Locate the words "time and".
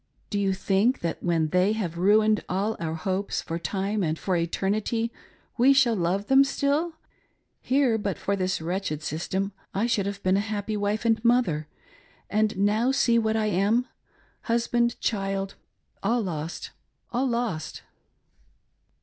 3.59-4.17